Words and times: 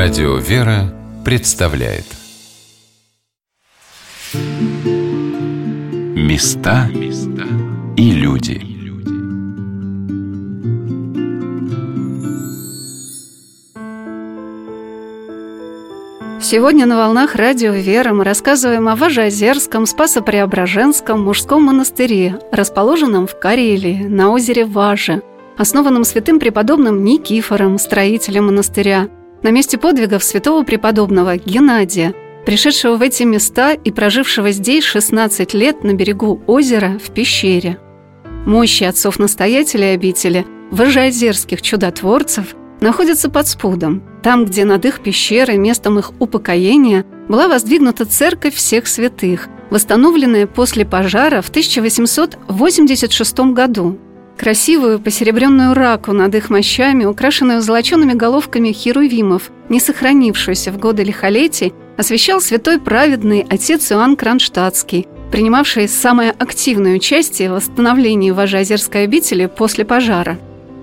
Радио 0.00 0.36
«Вера» 0.36 0.94
представляет. 1.24 2.04
Места 6.14 6.88
и 7.96 8.12
люди. 8.12 8.62
Сегодня 16.40 16.86
на 16.86 16.96
волнах 16.96 17.34
радио 17.34 17.72
«Вера» 17.72 18.12
мы 18.12 18.22
рассказываем 18.22 18.86
о 18.86 18.94
Важеозерском 18.94 19.84
Спасо-Преображенском 19.84 21.24
мужском 21.24 21.64
монастыре, 21.64 22.38
расположенном 22.52 23.26
в 23.26 23.36
Карелии, 23.36 24.04
на 24.04 24.30
озере 24.30 24.64
Важе, 24.64 25.22
основанном 25.56 26.04
святым 26.04 26.38
преподобным 26.38 27.02
Никифором, 27.02 27.78
строителем 27.78 28.46
монастыря– 28.46 29.08
на 29.42 29.50
месте 29.50 29.78
подвигов 29.78 30.24
святого 30.24 30.64
преподобного 30.64 31.36
Геннадия, 31.36 32.14
пришедшего 32.44 32.96
в 32.96 33.02
эти 33.02 33.22
места 33.24 33.72
и 33.72 33.90
прожившего 33.90 34.50
здесь 34.50 34.84
16 34.84 35.54
лет 35.54 35.84
на 35.84 35.94
берегу 35.94 36.42
озера 36.46 36.98
в 37.02 37.10
пещере. 37.12 37.78
Мощи 38.46 38.84
отцов-настоятелей 38.84 39.94
обители, 39.94 40.46
вожеозерских 40.70 41.62
чудотворцев, 41.62 42.54
находятся 42.80 43.30
под 43.30 43.48
спудом, 43.48 44.02
там, 44.22 44.44
где 44.44 44.64
над 44.64 44.84
их 44.84 45.00
пещерой, 45.00 45.58
местом 45.58 45.98
их 45.98 46.12
упокоения, 46.18 47.04
была 47.28 47.48
воздвигнута 47.48 48.06
церковь 48.06 48.54
всех 48.54 48.86
святых, 48.86 49.48
восстановленная 49.70 50.46
после 50.46 50.86
пожара 50.86 51.42
в 51.42 51.50
1886 51.50 53.38
году 53.52 53.98
Красивую 54.38 55.00
посеребренную 55.00 55.74
раку 55.74 56.12
над 56.12 56.32
их 56.36 56.48
мощами, 56.48 57.04
украшенную 57.04 57.60
золочеными 57.60 58.12
головками 58.12 58.70
херувимов, 58.70 59.50
не 59.68 59.80
сохранившуюся 59.80 60.70
в 60.70 60.78
годы 60.78 61.02
лихолетий, 61.02 61.74
освящал 61.96 62.40
святой 62.40 62.78
праведный 62.78 63.44
отец 63.50 63.90
Иоанн 63.90 64.14
Кронштадтский, 64.14 65.08
принимавший 65.32 65.88
самое 65.88 66.30
активное 66.30 66.94
участие 66.94 67.50
в 67.50 67.54
восстановлении 67.54 68.30
Важеозерской 68.30 69.02
обители 69.02 69.46
после 69.46 69.84
пожара. 69.84 70.38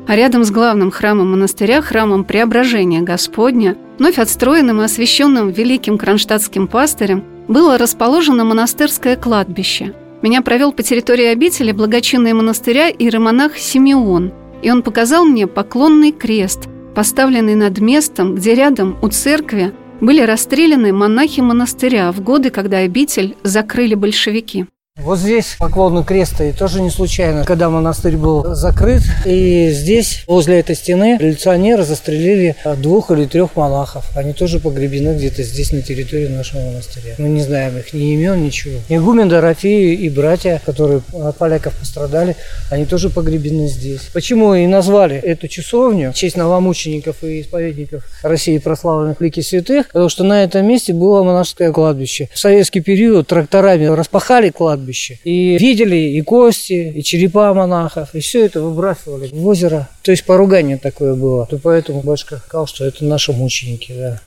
А 0.05 0.17
рядом 0.17 0.43
с 0.43 0.51
главным 0.51 0.91
храмом 0.91 1.31
монастыря, 1.31 1.81
храмом 1.81 2.25
Преображения 2.25 3.01
Господня, 3.01 3.77
вновь 3.97 4.19
отстроенным 4.19 4.81
и 4.81 4.83
освященным 4.83 5.49
великим 5.49 5.97
кронштадтским 5.97 6.67
пастырем, 6.67 7.23
было 7.47 7.77
расположено 7.77 8.43
монастырское 8.43 9.15
кладбище– 9.15 9.93
меня 10.25 10.41
провел 10.41 10.71
по 10.71 10.81
территории 10.81 11.27
обители 11.27 11.71
благочинный 11.71 12.33
монастыря 12.33 12.89
иеромонах 12.89 13.59
Симеон, 13.59 14.33
и 14.63 14.71
он 14.71 14.81
показал 14.81 15.23
мне 15.23 15.45
поклонный 15.45 16.11
крест, 16.11 16.61
поставленный 16.95 17.53
над 17.53 17.77
местом, 17.79 18.33
где 18.33 18.55
рядом 18.55 18.97
у 19.03 19.09
церкви 19.09 19.71
были 20.01 20.21
расстреляны 20.21 20.91
монахи 20.93 21.41
монастыря 21.41 22.11
в 22.11 22.21
годы, 22.21 22.49
когда 22.49 22.79
обитель 22.79 23.37
закрыли 23.43 23.93
большевики. 23.93 24.65
Вот 25.05 25.19
здесь 25.19 25.57
поклонный 25.59 26.03
крест 26.03 26.35
стоит 26.35 26.57
тоже 26.57 26.81
не 26.81 26.89
случайно, 26.89 27.43
когда 27.43 27.69
монастырь 27.69 28.15
был 28.15 28.55
закрыт. 28.55 29.03
И 29.25 29.69
здесь, 29.71 30.23
возле 30.25 30.61
этой 30.61 30.75
стены, 30.75 31.17
революционеры 31.19 31.83
застрелили 31.83 32.55
двух 32.77 33.11
или 33.11 33.25
трех 33.25 33.57
монахов. 33.57 34.05
Они 34.15 34.33
тоже 34.33 34.59
погребены 34.59 35.15
где-то 35.15 35.43
здесь, 35.43 35.73
на 35.73 35.81
территории 35.81 36.27
нашего 36.27 36.61
монастыря. 36.61 37.13
Мы 37.17 37.27
не 37.27 37.41
знаем 37.41 37.77
их 37.77 37.93
ни 37.93 38.13
имен, 38.13 38.41
ничего. 38.41 38.79
Игумен 38.89 39.29
Дорофея 39.29 39.95
и 39.95 40.09
братья, 40.09 40.61
которые 40.65 41.01
от 41.13 41.37
поляков 41.37 41.77
пострадали, 41.77 42.37
они 42.71 42.85
тоже 42.85 43.09
погребены 43.09 43.67
здесь. 43.67 44.09
Почему 44.13 44.55
и 44.55 44.65
назвали 44.65 45.17
эту 45.17 45.49
часовню 45.49 46.13
в 46.13 46.15
честь 46.15 46.37
новомучеников 46.37 47.21
и 47.21 47.41
исповедников 47.41 48.05
России 48.23 48.57
прославленных 48.57 49.19
лики 49.19 49.41
святых? 49.41 49.87
Потому 49.87 50.07
что 50.07 50.23
на 50.23 50.43
этом 50.43 50.65
месте 50.65 50.93
было 50.93 51.21
монашеское 51.21 51.71
кладбище. 51.71 52.29
В 52.33 52.39
советский 52.39 52.79
период 52.79 53.27
тракторами 53.27 53.85
распахали 53.85 54.49
кладбище, 54.49 54.84
кладбище. 54.85 55.19
И 55.23 55.57
видели 55.57 55.95
и 55.95 56.21
кости, 56.21 56.93
и 56.95 57.03
черепа 57.03 57.53
монахов, 57.53 58.09
и 58.13 58.19
все 58.19 58.45
это 58.45 58.61
выбрасывали 58.61 59.29
в 59.31 59.47
озеро. 59.47 59.89
То 60.03 60.11
есть 60.11 60.25
поругание 60.25 60.77
такое 60.77 61.15
было. 61.15 61.47
И 61.51 61.55
поэтому 61.57 62.01
батюшка 62.01 62.37
сказал, 62.37 62.67
что 62.67 62.85
это 62.85 63.03
наши 63.05 63.31
мученики, 63.33 63.93
да. 63.97 64.21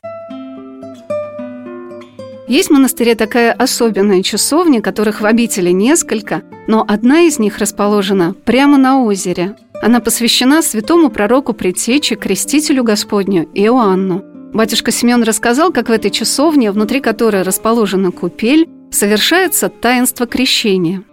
Есть 2.48 2.68
в 2.68 2.72
монастыре 2.72 3.14
такая 3.14 3.52
особенная 3.52 4.22
часовня, 4.22 4.80
которых 4.80 5.20
в 5.20 5.26
обители 5.26 5.70
несколько, 5.70 6.42
но 6.66 6.82
одна 6.88 7.20
из 7.20 7.38
них 7.38 7.58
расположена 7.58 8.34
прямо 8.44 8.78
на 8.78 9.02
озере. 9.02 9.54
Она 9.82 10.00
посвящена 10.00 10.62
святому 10.62 11.10
пророку 11.10 11.52
Предтече, 11.52 12.16
крестителю 12.16 12.84
Господню 12.84 13.46
Иоанну. 13.54 14.24
Батюшка 14.54 14.90
Семен 14.90 15.22
рассказал, 15.24 15.72
как 15.72 15.90
в 15.90 15.92
этой 15.92 16.10
часовне, 16.10 16.72
внутри 16.72 17.00
которой 17.00 17.42
расположена 17.42 18.12
купель, 18.12 18.66
совершается 18.90 19.68
таинство 19.68 20.26
крещения. 20.26 21.04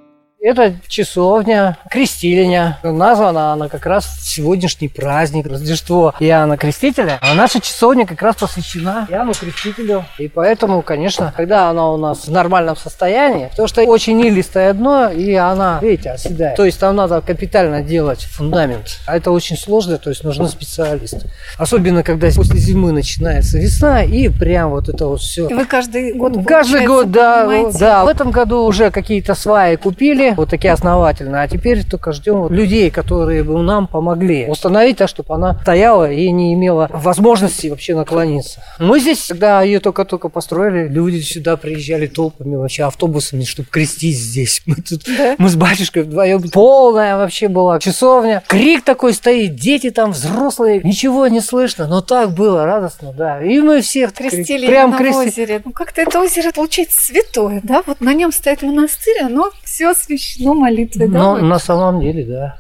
Это 0.46 0.76
часовня, 0.88 1.76
крестильня. 1.90 2.78
Названа 2.84 3.54
она 3.54 3.68
как 3.68 3.88
раз 3.88 4.06
в 4.06 4.30
сегодняшний 4.30 4.88
праздник, 4.90 5.48
Рождество 5.48 6.14
Иоанна 6.20 6.56
Крестителя. 6.56 7.18
А 7.24 7.34
наша 7.34 7.60
часовня 7.60 8.06
как 8.06 8.22
раз 8.22 8.36
посвящена 8.36 9.08
Иоанну 9.10 9.34
Крестителю. 9.34 10.06
И 10.20 10.28
поэтому, 10.28 10.84
конечно, 10.84 11.34
когда 11.36 11.72
она 11.72 11.92
у 11.92 11.98
нас 11.98 12.28
в 12.28 12.32
нормальном 12.32 12.76
состоянии, 12.78 13.50
то 13.58 13.66
что 13.66 13.82
очень 13.86 14.22
илистое 14.22 14.72
дно, 14.74 15.10
и 15.10 15.34
она, 15.34 15.80
видите, 15.82 16.12
оседает. 16.12 16.56
То 16.56 16.64
есть 16.64 16.80
там 16.80 16.96
надо 16.96 17.22
капитально 17.22 17.82
делать 17.82 18.26
фундамент. 18.26 19.00
А 19.08 19.18
это 19.18 19.32
очень 19.32 19.58
сложно, 19.58 19.98
то 19.98 20.12
есть 20.12 20.24
нужны 20.24 20.48
специалисты. 20.48 21.28
Особенно, 21.58 22.04
когда 22.04 22.28
после 22.30 22.60
зимы 22.60 22.92
начинается 22.92 23.58
весна, 23.58 24.04
и 24.04 24.30
прям 24.30 24.70
вот 24.70 24.90
это 24.90 25.08
вот 25.08 25.22
все. 25.22 25.48
Вы 25.48 25.66
каждый 25.66 26.14
год, 26.14 26.34
Каждый 26.46 26.86
год, 26.86 27.10
да, 27.10 27.72
да. 27.80 28.06
В 28.06 28.10
этом 28.10 28.30
году 28.30 28.66
уже 28.66 28.92
какие-то 28.92 29.34
сваи 29.34 29.76
купили, 29.76 30.35
вот 30.36 30.50
такие 30.50 30.74
основательные. 30.74 31.44
А 31.44 31.48
теперь 31.48 31.84
только 31.84 32.12
ждем 32.12 32.48
людей, 32.50 32.90
которые 32.90 33.44
бы 33.44 33.62
нам 33.62 33.88
помогли 33.88 34.48
установить 34.48 34.98
так, 34.98 35.10
чтобы 35.10 35.34
она 35.34 35.58
стояла 35.62 36.12
и 36.12 36.30
не 36.32 36.54
имела 36.54 36.90
возможности 36.92 37.68
вообще 37.68 37.96
наклониться. 37.96 38.62
Мы 38.80 39.00
здесь, 39.00 39.26
когда 39.28 39.62
ее 39.62 39.80
только-только 39.80 40.30
построили, 40.30 40.88
люди 40.88 41.22
сюда 41.22 41.58
приезжали 41.58 42.08
толпами, 42.08 42.56
вообще 42.56 42.84
автобусами, 42.84 43.44
чтобы 43.44 43.70
крестить 43.70 44.18
здесь. 44.18 44.62
Мы 44.66 44.76
тут, 44.76 45.04
да? 45.18 45.36
мы 45.38 45.50
с 45.50 45.56
батюшкой 45.56 46.04
вдвоем. 46.04 46.42
Полная 46.50 47.18
вообще 47.18 47.48
была 47.48 47.80
часовня. 47.80 48.44
Крик 48.48 48.84
такой 48.84 49.14
стоит, 49.14 49.56
дети 49.56 49.90
там, 49.90 50.12
взрослые, 50.12 50.82
ничего 50.84 51.28
не 51.28 51.42
слышно, 51.42 51.88
но 51.88 52.02
так 52.02 52.32
было 52.32 52.66
радостно, 52.66 53.14
да. 53.14 53.42
И 53.42 53.60
мы 53.60 53.82
всех 53.82 54.14
крестили 54.14 54.68
прям 54.68 54.92
на 54.92 54.98
крестили. 54.98 55.28
озере. 55.28 55.62
Ну 55.64 55.72
как-то 55.72 56.02
это 56.02 56.20
озеро 56.20 56.52
получается 56.52 57.02
святое, 57.02 57.62
да? 57.64 57.84
Вот 57.86 58.02
на 58.02 58.14
нем 58.14 58.32
стоит 58.32 58.62
монастырь, 58.62 59.22
оно 59.22 59.52
все 59.64 59.90
освещено 59.92 60.25
освящено 60.26 60.54
молитвой, 60.54 61.08
да? 61.08 61.20
Но 61.20 61.38
на 61.38 61.60
самом 61.60 62.02
деле, 62.02 62.26
да. 62.26 62.58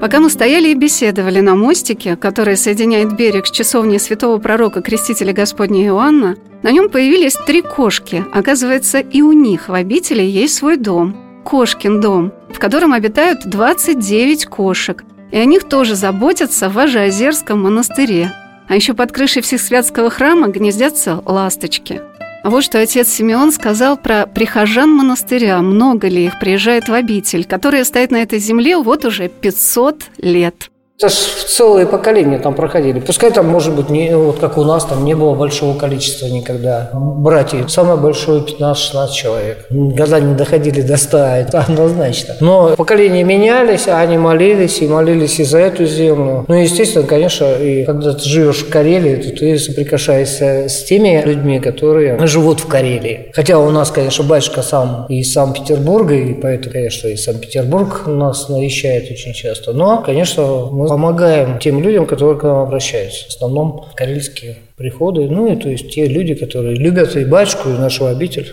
Пока 0.00 0.20
мы 0.20 0.30
стояли 0.30 0.68
и 0.68 0.74
беседовали 0.74 1.40
на 1.40 1.56
мостике, 1.56 2.16
который 2.16 2.56
соединяет 2.56 3.16
берег 3.16 3.46
с 3.46 3.50
часовней 3.50 3.98
святого 3.98 4.38
пророка 4.38 4.80
Крестителя 4.80 5.32
Господня 5.32 5.84
Иоанна, 5.86 6.36
на 6.62 6.70
нем 6.70 6.88
появились 6.88 7.34
три 7.46 7.62
кошки. 7.62 8.24
Оказывается, 8.32 9.00
и 9.00 9.22
у 9.22 9.32
них 9.32 9.68
в 9.68 9.74
обители 9.74 10.22
есть 10.22 10.54
свой 10.54 10.76
дом– 10.76 11.16
Кошкин 11.44 12.00
дом, 12.02 12.32
в 12.52 12.58
котором 12.58 12.92
обитают 12.92 13.46
29 13.46 14.46
кошек. 14.46 15.02
И 15.32 15.38
о 15.38 15.44
них 15.46 15.66
тоже 15.66 15.94
заботятся 15.94 16.68
в 16.68 16.74
Важеозерском 16.74 17.62
монастыре. 17.62 18.32
А 18.68 18.74
еще 18.74 18.92
под 18.92 19.12
крышей 19.12 19.40
Всесвятского 19.40 20.10
храма 20.10 20.48
гнездятся 20.48 21.22
ласточки– 21.24 22.02
вот 22.50 22.64
что 22.64 22.80
отец 22.80 23.08
Симеон 23.08 23.52
сказал 23.52 23.96
про 23.96 24.26
прихожан 24.26 24.90
монастыря. 24.90 25.60
Много 25.60 26.08
ли 26.08 26.26
их 26.26 26.38
приезжает 26.38 26.88
в 26.88 26.94
обитель, 26.94 27.44
которая 27.44 27.84
стоит 27.84 28.10
на 28.10 28.22
этой 28.22 28.38
земле 28.38 28.76
вот 28.76 29.04
уже 29.04 29.28
500 29.28 30.04
лет. 30.18 30.70
Это 31.00 31.10
ж 31.10 31.14
целые 31.14 31.86
поколения 31.86 32.40
там 32.40 32.56
проходили. 32.56 32.98
Пускай 32.98 33.30
там, 33.30 33.46
может 33.46 33.72
быть, 33.72 33.88
не, 33.88 34.16
вот 34.16 34.40
как 34.40 34.58
у 34.58 34.64
нас, 34.64 34.84
там 34.84 35.04
не 35.04 35.14
было 35.14 35.32
большого 35.34 35.78
количества 35.78 36.26
никогда 36.26 36.90
братьев. 36.92 37.70
Самое 37.70 37.96
большое 37.96 38.42
15-16 38.42 39.12
человек. 39.12 39.66
Года 39.70 40.20
не 40.20 40.34
доходили 40.34 40.80
до 40.80 40.96
100, 40.96 41.18
это 41.18 41.60
однозначно. 41.60 42.34
Но 42.40 42.74
поколения 42.76 43.22
менялись, 43.22 43.86
а 43.86 44.00
они 44.00 44.18
молились, 44.18 44.82
и 44.82 44.88
молились 44.88 45.38
и 45.38 45.44
за 45.44 45.58
эту 45.58 45.86
землю. 45.86 46.44
Ну, 46.48 46.54
естественно, 46.54 47.06
конечно, 47.06 47.44
и 47.44 47.84
когда 47.84 48.14
ты 48.14 48.24
живешь 48.24 48.64
в 48.64 48.68
Карелии, 48.68 49.22
то 49.22 49.38
ты 49.38 49.56
соприкасаешься 49.56 50.68
с 50.68 50.82
теми 50.82 51.22
людьми, 51.24 51.60
которые 51.60 52.26
живут 52.26 52.58
в 52.58 52.66
Карелии. 52.66 53.30
Хотя 53.34 53.60
у 53.60 53.70
нас, 53.70 53.92
конечно, 53.92 54.24
батюшка 54.24 54.62
сам 54.62 55.06
из 55.08 55.32
Санкт-Петербурга, 55.32 56.16
и 56.16 56.34
поэтому, 56.34 56.72
конечно, 56.72 57.06
и 57.06 57.14
Санкт-Петербург 57.14 58.02
нас 58.08 58.48
навещает 58.48 59.08
очень 59.12 59.32
часто. 59.32 59.72
Но, 59.72 60.02
конечно, 60.02 60.42
мы 60.72 60.87
помогаем 60.88 61.58
тем 61.58 61.82
людям, 61.82 62.06
которые 62.06 62.38
к 62.38 62.42
нам 62.42 62.58
обращаются. 62.58 63.26
В 63.26 63.28
основном 63.28 63.84
карельские 63.94 64.56
приходы, 64.76 65.28
ну 65.28 65.52
и 65.52 65.56
то 65.56 65.68
есть 65.68 65.90
те 65.90 66.06
люди, 66.06 66.34
которые 66.34 66.76
любят 66.76 67.14
и 67.16 67.24
батюшку, 67.24 67.68
и 67.68 67.72
нашу 67.72 68.06
обитель. 68.06 68.52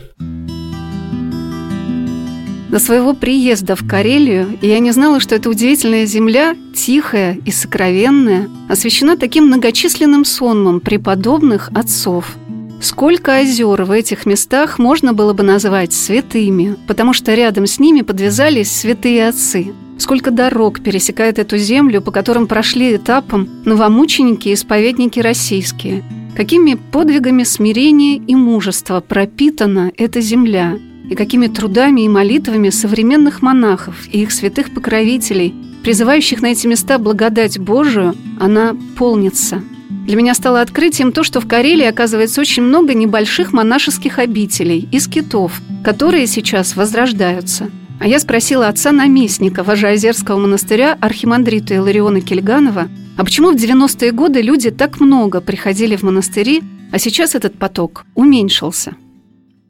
До 2.70 2.80
своего 2.80 3.14
приезда 3.14 3.78
в 3.78 3.88
Карелию 3.88 4.58
я 4.62 4.80
не 4.80 4.92
знала, 4.92 5.22
что 5.22 5.34
эта 5.34 5.50
удивительная 5.50 6.06
земля, 6.06 6.58
тихая 6.76 7.38
и 7.46 7.52
сокровенная, 7.52 8.50
освящена 8.68 9.16
таким 9.16 9.46
многочисленным 9.46 10.26
сонмом 10.26 10.82
преподобных 10.82 11.70
отцов. 11.74 12.36
Сколько 12.82 13.38
озер 13.38 13.84
в 13.84 13.92
этих 13.92 14.26
местах 14.26 14.78
можно 14.78 15.14
было 15.14 15.32
бы 15.32 15.44
назвать 15.44 15.94
святыми, 15.94 16.76
потому 16.86 17.14
что 17.14 17.34
рядом 17.34 17.66
с 17.66 17.80
ними 17.80 18.02
подвязались 18.02 18.76
святые 18.76 19.30
отцы. 19.30 19.74
Сколько 19.98 20.32
дорог 20.32 20.82
пересекает 20.82 21.40
эту 21.40 21.58
землю, 21.58 22.02
по 22.02 22.12
которым 22.12 22.48
прошли 22.48 22.96
этапом 22.96 23.48
новомученики 23.66 24.50
и 24.50 24.54
исповедники 24.54 25.20
российские. 25.20 26.04
Какими 26.36 26.74
подвигами 26.74 27.44
смирения 27.44 28.18
и 28.18 28.36
мужества 28.36 29.00
пропитана 29.00 29.92
эта 29.98 30.22
земля– 30.22 30.78
и 31.10 31.16
какими 31.16 31.48
трудами 31.48 32.02
и 32.02 32.10
молитвами 32.10 32.70
современных 32.70 33.42
монахов 33.42 34.08
и 34.12 34.22
их 34.22 34.32
святых 34.32 34.74
покровителей, 34.74 35.54
призывающих 35.84 36.42
на 36.42 36.48
эти 36.48 36.68
места 36.68 36.98
благодать 36.98 37.60
Божию, 37.60 38.16
она 38.40 38.76
полнится. 38.98 39.62
Для 40.06 40.16
меня 40.16 40.34
стало 40.34 40.62
открытием 40.62 41.12
то, 41.12 41.24
что 41.24 41.42
в 41.42 41.48
Карелии 41.48 41.86
оказывается 41.86 42.42
очень 42.42 42.64
много 42.64 42.94
небольших 42.94 43.54
монашеских 43.54 44.20
обителей 44.20 44.88
и 44.92 45.00
скитов, 45.00 45.62
которые 45.84 46.28
сейчас 46.28 46.76
возрождаются. 46.76 47.70
А 48.00 48.08
я 48.08 48.20
спросила 48.20 48.68
отца-наместника 48.68 49.64
Важеозерского 49.64 50.38
монастыря 50.38 50.98
архимандрита 51.00 51.76
Илариона 51.76 52.22
Кельганова, 52.22 52.90
а 53.18 53.24
почему 53.24 53.52
в 53.52 53.56
90-е 53.56 54.12
годы 54.12 54.42
люди 54.42 54.72
так 54.72 55.00
много 55.00 55.42
приходили 55.42 55.96
в 55.96 56.04
монастыри, 56.04 56.62
а 56.92 57.00
сейчас 57.00 57.36
этот 57.36 57.58
поток 57.58 58.06
уменьшился– 58.16 58.96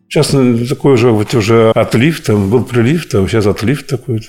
Сейчас 0.10 0.34
такой 0.70 0.98
же 0.98 1.12
вот 1.12 1.34
уже 1.34 1.72
отлив, 1.72 2.22
там 2.22 2.50
был 2.50 2.64
прилив, 2.64 3.10
там 3.10 3.28
сейчас 3.28 3.48
отлив 3.48 3.84
такой. 3.84 4.22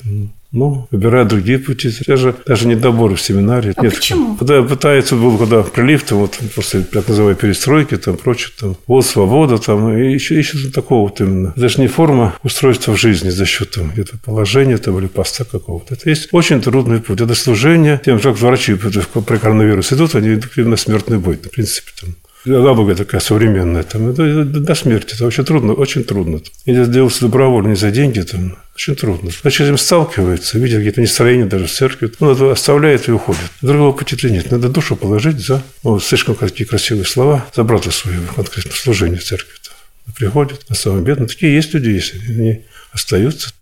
Ну, 0.52 0.86
выбирают 0.90 1.28
другие 1.28 1.58
пути. 1.58 1.90
Я 2.06 2.16
же 2.16 2.34
даже 2.46 2.66
недобор 2.66 3.14
в 3.14 3.20
семинаре. 3.20 3.72
А 3.76 3.82
Нет, 3.82 3.94
почему? 3.94 4.36
Когда 4.36 4.62
пытается, 4.62 5.16
был 5.16 5.36
когда 5.38 5.62
прилив, 5.62 6.04
там, 6.04 6.18
вот 6.18 6.38
после 6.54 6.82
так 6.82 7.08
называемой 7.08 7.36
перестройки, 7.36 7.96
там, 7.96 8.16
прочее, 8.16 8.52
там, 8.58 8.76
вот 8.86 9.04
свобода, 9.04 9.58
там, 9.58 9.96
и 9.96 10.12
еще, 10.12 10.38
еще 10.38 10.70
такого 10.70 11.08
вот 11.08 11.20
именно. 11.20 11.52
Это 11.56 11.68
же 11.68 11.80
не 11.80 11.88
форма 11.88 12.34
устройства 12.42 12.92
в 12.92 12.96
жизни 12.96 13.30
за 13.30 13.44
счет 13.44 13.70
там, 13.72 13.90
где-то 13.90 14.18
положения 14.24 14.78
там, 14.78 14.98
или 14.98 15.06
поста 15.06 15.44
какого-то. 15.44 15.94
Это 15.94 16.08
есть 16.08 16.28
очень 16.32 16.60
трудный 16.60 17.00
путь. 17.00 17.20
Это 17.20 17.34
служение 17.34 18.00
тем, 18.04 18.20
как 18.20 18.38
врачи 18.38 18.74
при 18.74 19.38
коронавирусе 19.38 19.94
идут, 19.94 20.14
они 20.14 20.34
идут 20.34 20.56
на 20.56 20.76
смертный 20.76 21.18
бой, 21.18 21.36
в 21.36 21.50
принципе. 21.50 21.90
Там. 22.00 22.14
Алабуга 22.46 22.94
такая 22.94 23.20
современная, 23.20 23.82
там, 23.82 24.10
это, 24.10 24.44
до 24.44 24.74
смерти, 24.74 25.14
это 25.14 25.26
очень 25.26 25.44
трудно, 25.44 25.72
очень 25.72 26.04
трудно. 26.04 26.40
Если 26.64 26.84
сделать 26.84 27.20
добровольно, 27.20 27.68
не 27.68 27.76
за 27.76 27.90
деньги, 27.90 28.20
там, 28.20 28.58
очень 28.74 28.94
трудно. 28.94 29.30
Значит, 29.42 29.58
с 29.58 29.68
этим 29.68 29.78
сталкивается, 29.78 30.58
видит 30.58 30.78
какие-то 30.78 31.00
настроения 31.00 31.46
даже 31.46 31.66
в 31.66 31.72
церкви, 31.72 32.10
он 32.20 32.30
это 32.30 32.52
оставляет 32.52 33.08
и 33.08 33.12
уходит. 33.12 33.40
Другого 33.62 33.92
пути-то 33.92 34.30
нет. 34.30 34.50
Надо 34.50 34.68
душу 34.68 34.96
положить 34.96 35.38
за, 35.38 35.62
ну, 35.82 35.98
слишком 35.98 36.34
какие 36.34 36.66
красивые 36.66 37.04
слова, 37.04 37.46
за 37.54 37.64
брата 37.64 37.90
своего, 37.90 38.32
конкретно, 38.34 38.72
служение 38.72 39.18
в 39.18 39.24
церкви. 39.24 39.52
-то. 39.54 40.14
Приходят, 40.16 40.68
на 40.68 40.76
самом 40.76 41.04
бедном. 41.04 41.26
Такие 41.26 41.54
есть 41.54 41.74
люди, 41.74 41.90
если 41.90 42.18
они 42.28 42.64
остаются. 42.92 43.52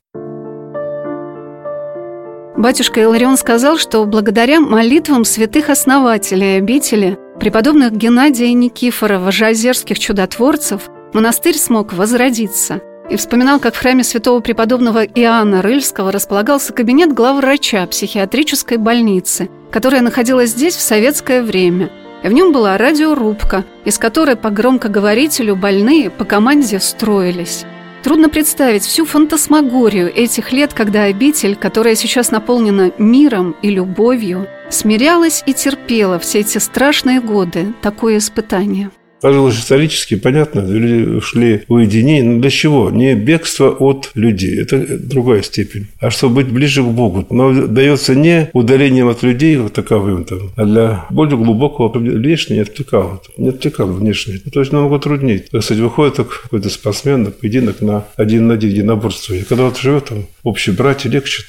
Батюшка 2.56 3.00
Иларион 3.02 3.36
сказал, 3.36 3.78
что 3.78 4.04
благодаря 4.04 4.60
молитвам 4.60 5.24
святых 5.24 5.70
основателей 5.70 6.58
обители 6.58 7.18
преподобных 7.40 7.92
Геннадия 7.92 8.46
и 8.46 8.54
Никифора, 8.54 9.18
вожеозерских 9.18 9.98
чудотворцев, 9.98 10.82
монастырь 11.12 11.56
смог 11.56 11.92
возродиться. 11.92 12.80
И 13.10 13.16
вспоминал, 13.16 13.58
как 13.58 13.74
в 13.74 13.80
храме 13.80 14.04
святого 14.04 14.38
преподобного 14.38 15.04
Иоанна 15.04 15.62
Рыльского 15.62 16.12
располагался 16.12 16.72
кабинет 16.72 17.12
главврача 17.12 17.84
психиатрической 17.88 18.76
больницы, 18.76 19.50
которая 19.72 20.00
находилась 20.00 20.50
здесь 20.50 20.76
в 20.76 20.80
советское 20.80 21.42
время. 21.42 21.90
И 22.22 22.28
в 22.28 22.32
нем 22.32 22.52
была 22.52 22.78
радиорубка, 22.78 23.64
из 23.84 23.98
которой 23.98 24.36
по 24.36 24.50
громкоговорителю 24.50 25.56
больные 25.56 26.08
по 26.08 26.24
команде 26.24 26.78
строились. 26.78 27.66
Трудно 28.04 28.28
представить 28.28 28.82
всю 28.84 29.06
фантасмагорию 29.06 30.14
этих 30.14 30.52
лет, 30.52 30.74
когда 30.74 31.04
обитель, 31.04 31.56
которая 31.56 31.94
сейчас 31.94 32.30
наполнена 32.30 32.92
миром 32.98 33.56
и 33.62 33.70
любовью, 33.70 34.46
смирялась 34.68 35.42
и 35.46 35.54
терпела 35.54 36.18
все 36.18 36.40
эти 36.40 36.58
страшные 36.58 37.22
годы, 37.22 37.72
такое 37.80 38.18
испытание 38.18 38.90
сложилось 39.20 39.58
исторически, 39.58 40.16
понятно, 40.16 40.60
люди 40.60 41.16
ушли 41.16 41.62
в 41.68 41.72
уединение. 41.72 42.24
Но 42.24 42.40
для 42.40 42.50
чего? 42.50 42.90
Не 42.90 43.14
бегство 43.14 43.70
от 43.70 44.10
людей, 44.14 44.60
это 44.60 44.98
другая 44.98 45.42
степень, 45.42 45.86
а 46.00 46.10
чтобы 46.10 46.36
быть 46.36 46.52
ближе 46.52 46.82
к 46.82 46.86
Богу. 46.86 47.26
Но 47.30 47.66
дается 47.66 48.14
не 48.14 48.50
удалением 48.52 49.08
от 49.08 49.22
людей 49.22 49.56
вот 49.56 49.72
таковым, 49.72 50.24
там, 50.24 50.50
а 50.56 50.64
для 50.64 51.06
более 51.10 51.36
глубокого 51.36 51.88
внешне 51.88 52.56
не 52.56 52.62
отвлекало. 52.62 53.20
Не 53.36 53.48
отвлекало 53.48 53.92
внешне. 53.92 54.38
То 54.52 54.60
есть 54.60 54.72
намного 54.72 54.98
труднее. 54.98 55.44
Кстати, 55.52 55.80
выходит 55.80 56.16
какой-то 56.16 56.68
спортсмен 56.68 57.24
на 57.24 57.30
поединок 57.30 57.80
на 57.80 58.04
один 58.16 58.48
на 58.48 58.54
один 58.54 58.70
единоборство. 58.70 59.34
И 59.34 59.42
когда 59.42 59.64
вот 59.64 59.78
живет 59.78 60.06
там 60.06 60.26
общие 60.44 60.74
братья, 60.74 61.10
легче. 61.10 61.42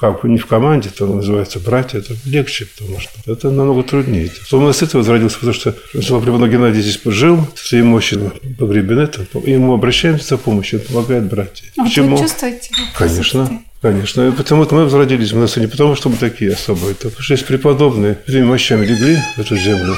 Как 0.00 0.24
не 0.24 0.38
в 0.38 0.46
команде, 0.46 0.88
то 0.88 1.06
называется 1.06 1.58
братья, 1.58 1.98
это 1.98 2.14
легче, 2.24 2.66
потому 2.66 2.98
что 3.00 3.12
это 3.30 3.50
намного 3.50 3.82
труднее. 3.82 4.30
Особенно 4.42 4.72
с 4.72 4.82
этого 4.82 5.00
возродился, 5.02 5.36
потому 5.36 5.52
что 5.54 5.74
Слава 6.00 6.48
Геннадий 6.48 6.80
здесь 6.80 7.00
жил 7.04 7.46
своей 7.56 7.82
мощью 7.84 8.32
погребен 8.58 9.00
это, 9.00 9.26
и 9.44 9.50
ему 9.50 9.74
обращаемся 9.74 10.28
за 10.28 10.38
помощью, 10.38 10.80
он 10.80 10.86
помогает 10.86 11.28
братья. 11.28 11.66
А 11.76 11.84
Почему? 11.84 12.16
вы 12.16 12.22
чувствуете? 12.22 12.70
Конечно. 12.96 13.62
Конечно. 13.82 14.28
И 14.28 14.30
потому-то 14.30 14.74
мы 14.74 14.84
возродились 14.84 15.32
в 15.32 15.38
нас 15.38 15.56
не 15.56 15.66
потому, 15.66 15.94
что 15.94 16.10
мы 16.10 16.16
такие 16.16 16.52
особые. 16.52 16.94
Потому 16.94 17.20
что 17.20 17.32
есть 17.32 17.46
преподобные, 17.46 18.18
этими 18.26 18.44
мощами 18.44 18.84
легли 18.84 19.16
в 19.36 19.40
эту 19.40 19.56
землю, 19.56 19.96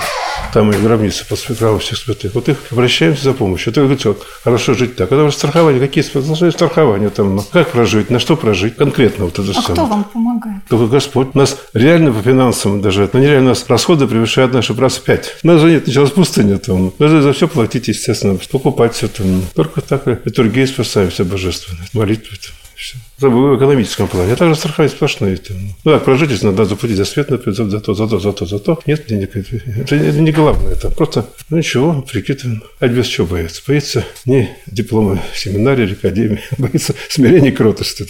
там 0.53 0.71
и 0.71 0.77
гробницы 0.77 1.27
по 1.27 1.35
храму 1.35 1.81
всех 1.81 1.99
святых. 1.99 2.35
Вот 2.35 2.49
их 2.49 2.59
обращаемся 2.71 3.25
за 3.25 3.33
помощью. 3.33 3.73
Это 3.73 3.81
говорится, 3.81 4.09
вот, 4.09 4.25
хорошо 4.45 4.75
жить 4.75 4.95
так. 4.95 5.11
Это 5.11 5.25
уже 5.25 5.35
страхование. 5.35 5.81
Какие 5.81 6.05
страхования 6.05 7.11
там? 7.11 7.37
Ну, 7.37 7.43
как 7.51 7.71
прожить? 7.71 8.09
На 8.09 8.21
что 8.21 8.37
прожить? 8.37 8.77
Конкретно 8.77 9.25
вот 9.25 9.39
это 9.39 9.51
а 9.51 9.55
самое. 9.55 9.73
кто 9.73 9.87
вам 9.87 10.05
помогает? 10.05 10.63
Только 10.69 10.87
Господь. 10.87 11.29
У 11.35 11.39
нас 11.39 11.59
реально 11.75 12.13
по 12.13 12.23
финансам 12.23 12.83
даже, 12.83 13.11
но 13.13 13.19
нереально 13.19 13.47
у 13.47 13.49
нас 13.51 13.65
расходы 13.69 14.07
превышают 14.07 14.53
наши 14.53 14.75
раз 14.75 14.99
в 14.99 15.03
пять. 15.03 15.37
У 15.43 15.47
нас 15.49 15.61
же 15.61 15.71
нет, 15.71 15.89
началась 15.89 16.11
пустыня 16.11 16.59
там. 16.59 16.93
Даже 17.01 17.21
за 17.21 17.33
все 17.33 17.49
платить, 17.49 17.89
естественно, 17.89 18.39
покупать 18.51 18.95
все 18.95 19.09
там. 19.09 19.43
Только 19.55 19.81
так 19.81 20.07
литургия 20.07 20.67
спасаемся 20.67 21.25
божественной, 21.25 21.89
молитвой. 21.93 22.39
Там 22.39 22.62
все. 22.83 22.97
В 23.19 23.57
экономическом 23.57 24.09
плане. 24.09 24.33
А 24.33 24.37
также 24.37 24.57
страхование 24.57 24.95
сплошное. 24.95 25.39
Ну 25.85 25.93
так, 25.93 26.05
прожить, 26.05 26.43
надо 26.43 26.65
заплатить 26.65 26.97
за 26.97 27.05
свет, 27.05 27.31
например, 27.31 27.55
за, 27.57 27.71
за 27.71 27.81
то, 27.81 27.95
за 27.95 28.09
то, 28.09 28.19
за 28.19 28.33
то, 28.33 28.47
за 28.47 28.59
то. 28.59 28.81
Нет 28.87 29.07
денег. 29.07 29.37
Это, 29.37 29.95
это 29.95 30.21
не 30.21 30.33
главное. 30.33 30.73
Это 30.73 30.91
просто, 30.91 31.25
ну 31.49 31.59
ничего, 31.59 32.03
прикидываем. 32.03 32.63
А 32.81 32.89
без 32.89 33.07
чего 33.07 33.29
боится? 33.29 33.63
Боится 33.67 34.05
не 34.27 34.51
диплома 34.67 35.23
семинария 35.35 35.87
или 35.87 35.93
академии, 35.93 36.41
боится 36.59 36.95
смирения 37.09 37.51
и 37.51 37.53
кротости. 37.53 38.07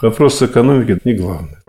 Вопрос 0.00 0.42
экономики– 0.42 0.98
не 1.04 1.14
главное. 1.14 1.62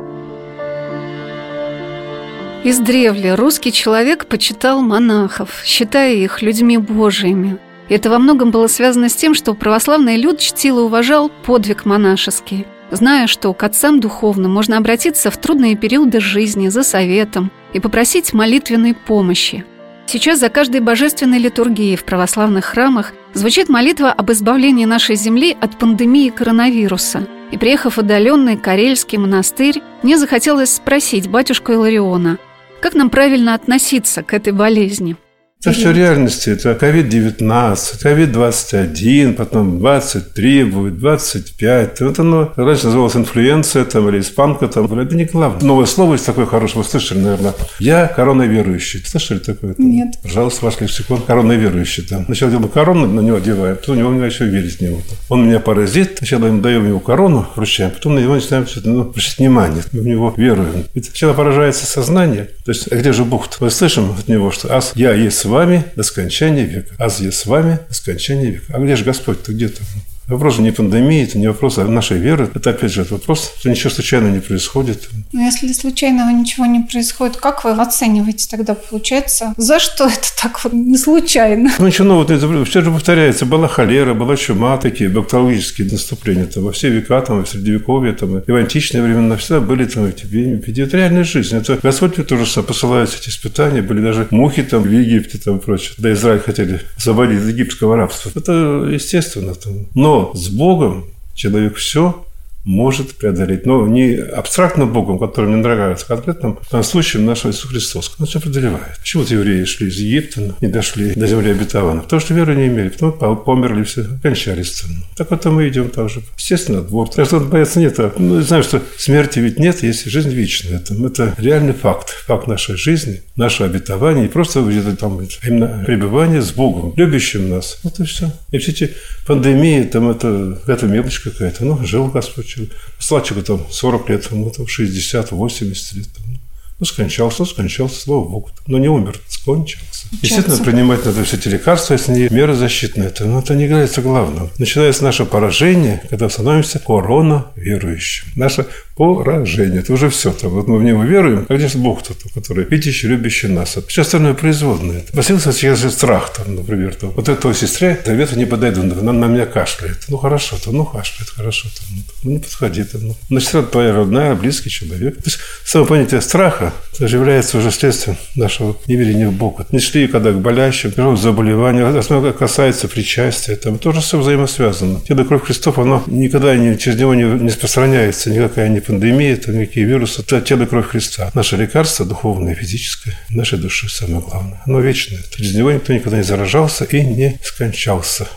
Издревле 2.65 3.35
русский 3.35 3.71
человек 3.71 4.25
почитал 4.25 4.81
монахов, 4.81 5.49
считая 5.65 6.15
их 6.15 6.41
людьми 6.41 6.77
божьими– 6.77 7.57
это 7.93 8.09
во 8.09 8.17
многом 8.17 8.51
было 8.51 8.67
связано 8.67 9.07
с 9.07 9.15
тем, 9.15 9.33
что 9.33 9.53
православный 9.53 10.17
люд 10.17 10.39
чтил 10.39 10.79
и 10.79 10.81
уважал 10.83 11.29
подвиг 11.29 11.85
монашеский, 11.85 12.65
зная, 12.91 13.27
что 13.27 13.53
к 13.53 13.63
отцам 13.63 13.99
духовным 13.99 14.51
можно 14.51 14.77
обратиться 14.77 15.29
в 15.29 15.37
трудные 15.37 15.75
периоды 15.75 16.19
жизни 16.19 16.69
за 16.69 16.83
советом 16.83 17.51
и 17.73 17.79
попросить 17.79 18.33
молитвенной 18.33 18.95
помощи. 18.95 19.65
Сейчас 20.05 20.39
за 20.39 20.49
каждой 20.49 20.81
божественной 20.81 21.37
литургией 21.37 21.95
в 21.95 22.03
православных 22.03 22.65
храмах 22.65 23.13
звучит 23.33 23.69
молитва 23.69 24.11
об 24.11 24.31
избавлении 24.31 24.85
нашей 24.85 25.15
земли 25.15 25.55
от 25.59 25.77
пандемии 25.77 26.29
коронавируса. 26.29 27.27
И 27.51 27.57
приехав 27.57 27.95
в 27.95 27.99
отдаленный 27.99 28.57
Карельский 28.57 29.17
монастырь, 29.17 29.81
мне 30.01 30.17
захотелось 30.17 30.73
спросить 30.73 31.29
батюшку 31.29 31.71
Илариона, 31.71 32.39
как 32.81 32.95
нам 32.95 33.09
правильно 33.09 33.53
относиться 33.53 34.23
к 34.23 34.33
этой 34.33 34.51
болезни– 34.51 35.15
это 35.63 35.71
все 35.71 35.91
реальности. 35.91 36.49
Это 36.49 36.71
COVID-19, 36.71 37.77
COVID-21, 38.03 39.33
потом 39.33 39.79
23 39.79 40.63
будет, 40.65 40.99
25. 40.99 42.01
Это 42.01 42.21
оно 42.21 42.51
раньше 42.55 42.87
называлось 42.87 43.15
инфлюенция 43.15 43.85
там, 43.85 44.09
или 44.09 44.19
испанка. 44.19 44.67
Там. 44.67 44.99
Это 44.99 45.15
не 45.15 45.25
главное. 45.25 45.63
Новое 45.63 45.85
слово 45.85 46.13
есть 46.13 46.25
такое 46.25 46.45
хорошее. 46.45 46.83
Вы 46.83 46.89
слышали, 46.89 47.19
наверное. 47.19 47.53
Я 47.79 48.07
короноверующий. 48.07 49.03
Слышали 49.05 49.39
такое? 49.39 49.73
Там? 49.73 49.89
Нет. 49.89 50.15
Пожалуйста, 50.21 50.65
ваш 50.65 50.79
лексикон. 50.81 51.21
Короноверующий. 51.21 52.03
Там. 52.03 52.25
Сначала 52.25 52.51
делаем 52.51 52.69
корону, 52.69 53.07
на 53.07 53.21
него 53.21 53.37
одеваем, 53.37 53.77
потом 53.77 53.95
у 53.95 53.99
него 53.99 54.11
начал 54.11 54.45
верить 54.45 54.77
в 54.77 54.81
него. 54.81 54.99
Он 55.29 55.47
меня 55.47 55.59
паразит. 55.59 56.17
Сначала 56.17 56.47
ему 56.47 56.61
даем 56.61 56.85
ему 56.87 56.99
корону, 56.99 57.47
вручаем, 57.55 57.91
потом 57.91 58.15
на 58.15 58.19
него 58.19 58.35
начинаем 58.35 58.65
ну, 58.83 59.01
обращать 59.01 59.37
внимание. 59.37 59.83
Мы 59.91 60.01
в 60.01 60.07
него 60.07 60.33
веруем. 60.35 60.85
Ведь 60.93 61.05
сначала 61.05 61.33
поражается 61.33 61.85
сознание. 61.85 62.49
То 62.65 62.71
есть, 62.71 62.91
а 62.91 62.95
где 62.95 63.13
же 63.13 63.23
Бог? 63.23 63.47
-то? 63.47 63.57
Мы 63.61 63.69
слышим 63.69 64.11
от 64.17 64.27
него, 64.27 64.51
что 64.51 64.75
«Ас, 64.75 64.93
я 64.95 65.13
есть 65.13 65.37
вами 65.53 65.85
до 65.95 66.03
скончания 66.03 66.65
века. 66.65 66.95
Аз 66.97 67.19
с 67.19 67.45
вами 67.45 67.79
до 67.87 67.93
скончания 67.93 68.51
века. 68.51 68.73
А 68.73 68.79
где 68.79 68.95
же 68.95 69.05
Господь-то? 69.05 69.53
Где-то? 69.53 69.81
Вопрос 70.27 70.59
не 70.59 70.71
пандемии, 70.71 71.23
это 71.23 71.37
не 71.37 71.47
вопрос 71.47 71.77
а 71.77 71.85
нашей 71.85 72.17
веры. 72.17 72.49
Это, 72.53 72.69
опять 72.69 72.91
же, 72.91 73.01
это 73.01 73.15
вопрос, 73.15 73.53
что 73.59 73.69
ничего 73.69 73.89
случайно 73.89 74.29
не 74.29 74.39
происходит. 74.39 75.09
Но 75.31 75.41
если 75.41 75.71
случайного 75.73 76.29
ничего 76.29 76.65
не 76.65 76.79
происходит, 76.79 77.37
как 77.37 77.63
вы 77.63 77.71
оцениваете 77.71 78.47
тогда, 78.49 78.73
получается? 78.73 79.53
За 79.57 79.79
что 79.79 80.07
это 80.07 80.27
так 80.41 80.63
вот 80.63 80.73
не 80.73 80.97
случайно? 80.97 81.71
Ну, 81.77 81.87
ничего 81.87 82.07
нового. 82.07 82.65
Все 82.65 82.81
же 82.81 82.91
повторяется. 82.91 83.45
Была 83.45 83.67
холера, 83.67 84.13
была 84.13 84.37
чума, 84.37 84.77
такие 84.77 85.09
бактериологические 85.09 85.91
наступления. 85.91 86.45
Там, 86.45 86.63
во 86.63 86.71
все 86.71 86.89
века, 86.89 87.21
там, 87.21 87.43
в 87.43 87.49
Средневековье, 87.49 88.13
там, 88.13 88.39
и 88.39 88.51
в 88.51 88.55
античные 88.55 89.03
времена 89.03 89.35
всегда 89.37 89.59
были 89.59 89.85
там 89.85 90.09
эпидемии. 90.09 90.83
Это 90.83 90.97
реальная 90.97 91.23
жизнь. 91.23 91.55
Это 91.55 91.79
Господь 91.81 92.15
тоже 92.27 92.61
посылает 92.61 93.09
эти 93.19 93.29
испытания. 93.29 93.81
Были 93.81 94.01
даже 94.01 94.27
мухи 94.31 94.63
там 94.63 94.83
в 94.83 94.91
Египте 94.91 95.37
там 95.37 95.59
прочее. 95.59 95.95
Да 95.97 96.11
Израиль 96.13 96.39
хотели 96.39 96.81
завалить 96.97 97.39
из 97.39 97.47
египетского 97.47 97.95
рабства. 97.97 98.31
Это 98.35 98.87
естественно. 98.91 99.53
Там. 99.55 99.87
Но 99.95 100.22
с 100.33 100.49
Богом 100.49 101.05
человек 101.33 101.75
все 101.75 102.25
может 102.65 103.17
преодолеть. 103.17 103.65
Но 103.65 103.87
не 103.87 104.15
абстрактно 104.15 104.85
Богом, 104.85 105.19
который 105.19 105.47
мне 105.47 105.57
нравится, 105.57 106.05
а 106.07 106.15
конкретно 106.15 106.55
в 106.55 106.69
данном 106.69 106.83
случае 106.83 107.23
наш 107.23 107.45
Иисус 107.45 107.69
Христос. 107.69 108.15
Он 108.19 108.25
все 108.25 108.39
преодолевает. 108.39 108.97
Почему 108.99 109.23
евреи 109.23 109.63
шли 109.65 109.87
из 109.87 109.97
Египта, 109.97 110.55
не 110.61 110.67
дошли 110.67 111.13
до 111.13 111.27
земли 111.27 111.51
обетованной? 111.51 112.01
Потому 112.01 112.19
что 112.19 112.33
веры 112.33 112.55
не 112.55 112.67
имели. 112.67 112.89
Потом 112.89 113.43
померли 113.43 113.83
все, 113.83 114.05
кончались 114.21 114.81
там. 114.81 114.91
Так 115.15 115.31
вот 115.31 115.45
мы 115.45 115.67
идем 115.67 115.89
также. 115.89 116.21
Естественно, 116.37 116.81
двор. 116.81 117.09
Так 117.09 117.25
что 117.25 117.39
бояться 117.39 117.79
нет. 117.79 117.99
Ну, 118.17 118.41
знаю, 118.41 118.63
что 118.63 118.81
смерти 118.97 119.39
ведь 119.39 119.59
нет, 119.59 119.83
есть 119.83 120.05
жизнь 120.05 120.29
вечная. 120.29 120.77
Это, 120.77 120.93
это 121.05 121.35
реальный 121.37 121.73
факт. 121.73 122.09
Факт 122.27 122.47
нашей 122.47 122.77
жизни, 122.77 123.21
наше 123.35 123.63
обетование. 123.63 124.25
И 124.25 124.29
просто 124.29 124.61
где-то 124.61 124.95
там 124.95 125.19
именно 125.45 125.83
пребывание 125.85 126.41
с 126.41 126.51
Богом, 126.51 126.93
любящим 126.95 127.49
нас. 127.49 127.79
Вот 127.83 127.99
и 127.99 128.05
все. 128.05 128.31
И 128.51 128.57
все 128.57 128.71
эти 128.71 128.93
пандемии, 129.27 129.83
там 129.83 130.09
это, 130.09 130.59
это 130.67 130.85
мелочь 130.87 131.19
какая-то. 131.19 131.65
Ну, 131.65 131.85
жил 131.85 132.07
Господь 132.07 132.52
получил. 132.53 132.69
Сладчику 132.99 133.41
там 133.41 133.65
40 133.69 134.09
лет, 134.09 134.31
ему 134.31 134.49
там 134.49 134.67
60, 134.67 135.31
80 135.31 135.93
лет. 135.93 136.07
Там. 136.13 136.39
Ну, 136.79 136.85
скончался, 136.85 137.37
ну, 137.39 137.45
скончался, 137.45 138.01
слава 138.01 138.23
богу. 138.23 138.49
Но 138.67 138.77
не 138.77 138.89
умер, 138.89 139.19
скончался. 139.27 140.07
Естественно, 140.21 140.57
принимать 140.57 141.05
надо 141.05 141.23
все 141.23 141.37
эти 141.37 141.47
лекарства, 141.47 141.93
если 141.93 142.11
не 142.11 142.29
меры 142.29 142.55
защитные. 142.55 143.07
Это, 143.07 143.25
но 143.25 143.39
это 143.39 143.55
не 143.55 143.63
является 143.63 144.01
главным. 144.01 144.49
Начинается 144.57 145.03
наше 145.03 145.25
поражение, 145.25 146.01
когда 146.09 146.29
становимся 146.29 146.79
корона 146.79 147.47
верующим. 147.55 148.27
Наше 148.35 148.65
поражение. 148.95 149.79
Это 149.79 149.93
уже 149.93 150.09
все. 150.09 150.31
Там, 150.31 150.51
вот 150.51 150.67
мы 150.67 150.77
в 150.77 150.83
него 150.83 151.03
веруем, 151.03 151.45
а 151.49 151.57
же 151.57 151.77
Бог 151.77 152.03
тот, 152.03 152.17
который 152.33 152.65
видящий, 152.65 153.09
любящий 153.09 153.47
нас. 153.47 153.77
Все 153.87 154.01
остальное 154.01 154.33
производное. 154.33 155.03
Поселился 155.13 155.53
через 155.53 155.91
страх, 155.93 156.33
там, 156.33 156.55
например. 156.55 156.95
Там, 156.95 157.11
вот 157.11 157.29
этой 157.29 157.53
сестре 157.55 157.99
завета 158.05 158.37
не 158.37 158.45
подойду, 158.45 158.81
она 158.81 159.13
на 159.13 159.25
меня 159.25 159.45
кашляет. 159.45 160.05
Ну, 160.09 160.17
хорошо, 160.17 160.57
то, 160.63 160.71
ну, 160.71 160.85
кашляет, 160.85 161.29
хорошо. 161.29 161.69
Там, 161.77 162.03
ну, 162.23 162.31
не 162.31 162.39
подходи. 162.39 162.83
Там, 162.83 163.07
ну. 163.07 163.15
Значит, 163.29 163.55
это 163.55 163.67
твоя 163.67 163.93
родная, 163.93 164.35
близкий 164.35 164.69
человек. 164.69 165.15
То 165.15 165.23
есть, 165.25 165.39
само 165.65 165.85
понятие 165.85 166.21
страха 166.21 166.73
является 166.99 167.57
уже 167.57 167.71
следствием 167.71 168.17
нашего 168.35 168.77
неверия 168.87 169.27
в 169.27 169.33
Бога. 169.33 169.65
Не 169.71 169.79
шли 169.79 170.07
когда 170.07 170.31
к 170.31 170.39
болящим, 170.39 171.17
заболевания, 171.17 171.85
основное 171.85 172.33
касается 172.33 172.87
причастия, 172.87 173.55
там 173.55 173.77
тоже 173.77 174.01
все 174.01 174.19
взаимосвязано. 174.19 175.01
Тело 175.01 175.23
кровь 175.23 175.43
Христов, 175.43 175.79
оно 175.79 176.03
никогда 176.07 176.55
не, 176.55 176.77
через 176.77 176.99
него 176.99 177.13
не, 177.15 177.23
не 177.23 177.49
распространяется 177.49 178.29
никакая 178.29 178.69
не 178.69 178.79
пандемия, 178.85 179.33
это 179.33 179.51
никакие 179.51 179.85
вирусы. 179.85 180.21
Это 180.21 180.41
тело 180.41 180.65
кровь 180.65 180.87
Христа. 180.87 181.31
Наше 181.33 181.57
лекарство 181.57 182.05
духовное, 182.05 182.55
физическое, 182.55 183.17
нашей 183.29 183.59
души 183.59 183.89
самое 183.89 184.21
главное. 184.21 184.61
Оно 184.65 184.79
вечное. 184.79 185.19
Через 185.35 185.55
него 185.55 185.71
никто 185.71 185.93
никогда 185.93 186.17
не 186.17 186.23
заражался 186.23 186.85
и 186.85 187.01
не 187.03 187.39
скончался. 187.43 188.27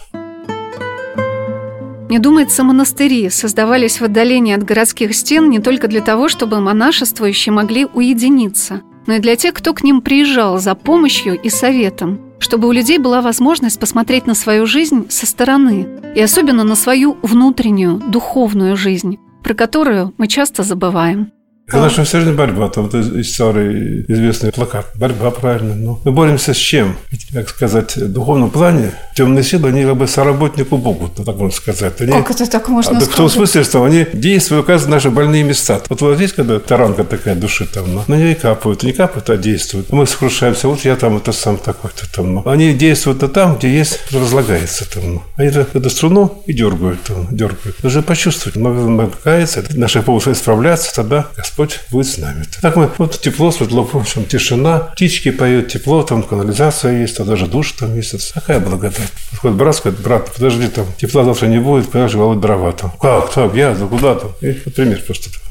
Мне 2.09 2.21
думается, 2.21 2.63
монастыри 2.63 3.29
создавались 3.31 4.01
в 4.01 4.05
отдалении 4.05 4.55
от 4.55 4.63
городских 4.63 5.15
стен 5.15 5.51
не 5.51 5.59
только 5.59 5.89
для 5.89 6.01
того, 6.01 6.29
чтобы 6.29 6.61
монашествующие 6.61 7.53
могли 7.53 7.85
уединиться, 7.85 8.83
но 9.07 9.15
и 9.15 9.19
для 9.19 9.35
тех, 9.35 9.55
кто 9.55 9.75
к 9.75 9.83
ним 9.83 10.01
приезжал 10.01 10.59
за 10.59 10.75
помощью 10.77 11.39
и 11.39 11.51
советом, 11.51 12.21
чтобы 12.39 12.69
у 12.69 12.73
людей 12.73 12.99
была 12.99 13.23
возможность 13.23 13.81
посмотреть 13.81 14.27
на 14.27 14.35
свою 14.35 14.67
жизнь 14.67 15.07
со 15.09 15.27
стороны, 15.27 15.89
и 16.15 16.21
особенно 16.21 16.65
на 16.65 16.77
свою 16.77 17.17
внутреннюю, 17.23 17.99
духовную 17.99 18.77
жизнь, 18.77 19.19
про 19.47 19.55
которую 19.55 20.13
мы 20.19 20.27
часто 20.27 20.65
забываем. 20.65 21.31
Это 21.69 21.79
наша 21.79 22.05
все 22.05 22.21
борьба. 22.33 22.69
Там 22.69 22.89
вот 22.89 22.95
из 22.95 23.35
старый 23.35 24.05
известный 24.07 24.53
плакат. 24.53 24.87
Борьба, 24.95 25.33
правильно. 25.33 25.75
Но 25.75 26.01
мы 26.05 26.13
боремся 26.13 26.55
с 26.55 26.57
чем? 26.57 26.97
Ведь, 27.11 27.27
как 27.33 27.49
сказать, 27.49 27.97
в 27.97 28.13
духовном 28.13 28.51
плане 28.51 28.93
темные 29.17 29.43
силы, 29.43 29.71
они 29.71 29.83
как 29.83 29.97
бы 29.97 30.07
соработнику 30.07 30.77
Богу, 30.77 31.09
так 31.09 31.27
можно 31.37 31.51
сказать. 31.51 32.01
Они, 32.01 32.13
как 32.13 32.31
это 32.31 32.49
так 32.49 32.69
можно 32.69 32.93
а, 32.93 32.95
сказать? 33.01 33.13
В 33.13 33.17
том 33.17 33.29
смысле, 33.29 33.65
что 33.65 33.83
они 33.83 34.07
действуют, 34.13 34.65
указывают 34.65 34.95
наши 34.95 35.11
больные 35.11 35.43
места. 35.43 35.81
Вот 35.89 36.01
вот 36.03 36.17
здесь, 36.17 36.33
когда 36.33 36.61
таранка 36.61 37.03
такая 37.03 37.35
души 37.35 37.67
там, 37.67 37.93
но, 37.93 38.05
на 38.07 38.15
нее 38.15 38.33
и 38.33 38.35
капают. 38.35 38.85
Не 38.85 38.93
капают, 38.93 39.29
а 39.31 39.37
действуют. 39.37 39.91
Мы 39.91 40.07
сокрушаемся. 40.07 40.69
Вот 40.69 40.85
я 40.85 40.95
там, 40.95 41.17
это 41.17 41.33
сам 41.33 41.57
такой-то 41.57 42.05
там. 42.15 42.35
Но. 42.35 42.43
Они 42.47 42.75
действуют 42.75 43.23
-то 43.23 43.29
там, 43.29 43.57
где 43.57 43.69
есть, 43.69 44.13
разлагается 44.13 44.89
там. 44.89 45.15
Но. 45.15 45.23
Они 45.37 45.49
это, 45.49 45.67
эту 45.73 45.91
струну 45.91 46.43
и 46.47 46.53
дергают 46.53 47.03
там, 47.03 47.27
дергают. 47.31 47.77
Даже 47.83 48.03
почувствовать. 48.03 48.57
Мы 48.57 49.11
кается, 49.25 49.65
наши 49.71 50.01
помыслы 50.03 50.37
справляться, 50.37 50.95
тогда 50.95 51.27
Господь 51.37 51.56
Господь 51.57 51.81
будет 51.91 52.07
с 52.07 52.19
нами. 52.19 52.45
Так 52.61 52.77
мы, 52.77 52.91
вот 52.99 53.19
тепло, 53.19 53.51
светло, 53.51 53.83
в 53.83 53.95
общем, 53.95 54.27
тишина, 54.27 54.79
птички 54.79 55.31
поют, 55.31 55.69
тепло, 55.69 56.03
там 56.03 56.23
канализация 56.23 57.01
есть, 57.01 57.17
там 57.17 57.27
даже 57.27 57.47
душ 57.47 57.73
там 57.73 57.97
есть. 57.97 58.33
Какая 58.35 58.61
благодать. 58.61 59.11
Подходит 59.31 59.57
брат, 59.57 59.77
сказать, 59.77 59.99
брат, 59.99 60.31
подожди, 60.35 60.69
там 60.69 60.85
тепла 60.99 61.25
завтра 61.25 61.47
не 61.47 61.59
будет, 61.59 61.91
же 62.11 62.19
волоть 62.19 62.41
дрова 62.41 62.73
там. 62.73 62.93
Как, 63.01 63.33
так, 63.33 63.55
я, 63.55 63.75
да 63.75 63.87
куда 63.87 64.17
там? 64.17 64.33
И 64.43 64.53
пример 64.53 65.01
просто 65.07 65.33
такой. 65.33 65.47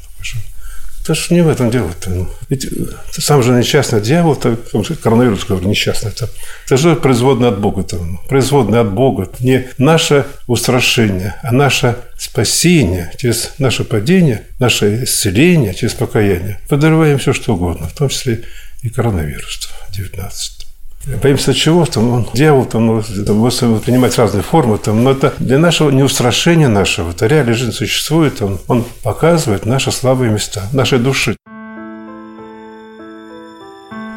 Это 1.06 1.14
же 1.14 1.34
не 1.34 1.40
в 1.40 1.48
этом 1.48 1.70
дело-то. 1.70 2.10
Ну. 2.10 2.28
Ведь 2.48 2.64
э, 2.64 2.68
сам 3.12 3.40
же 3.40 3.52
несчастный 3.52 4.00
дьявол, 4.00 4.32
это, 4.32 4.56
коронавирус, 5.00 5.44
говорю, 5.44 5.68
несчастный, 5.68 6.10
это, 6.10 6.28
это 6.64 6.76
же 6.76 6.96
производный 6.96 7.48
от 7.48 7.60
Бога. 7.60 7.82
-то, 7.82 8.02
ну. 8.02 8.18
производный 8.28 8.80
от 8.80 8.92
Бога. 8.92 9.28
Не 9.38 9.68
наше 9.78 10.26
устрашение, 10.48 11.36
а 11.44 11.52
наше 11.52 11.96
спасение 12.18 13.12
через 13.18 13.52
наше 13.58 13.84
падение, 13.84 14.42
наше 14.58 15.04
исцеление 15.04 15.74
через 15.74 15.94
покаяние. 15.94 16.58
Подорваем 16.68 17.18
все, 17.18 17.32
что 17.32 17.54
угодно, 17.54 17.86
в 17.86 17.92
том 17.92 18.08
числе 18.08 18.42
и 18.82 18.88
коронавирус 18.88 19.68
19. 19.90 20.55
Боимся 21.06 21.54
чего? 21.54 21.84
Там, 21.86 22.12
он, 22.12 22.28
дьявол 22.34 22.64
там, 22.64 23.02
там, 23.02 23.36
может 23.36 23.60
принимать 23.84 24.18
разные 24.18 24.42
формы, 24.42 24.76
там, 24.78 25.04
но 25.04 25.12
это 25.12 25.34
для 25.38 25.58
нашего 25.58 25.90
неустрашения 25.90 26.68
нашего, 26.68 27.10
это 27.10 27.28
реальная 27.28 27.54
жизнь 27.54 27.70
существует, 27.70 28.42
он, 28.42 28.58
он 28.66 28.84
показывает 29.04 29.66
наши 29.66 29.92
слабые 29.92 30.32
места, 30.32 30.62
нашей 30.72 30.98
души. 30.98 31.36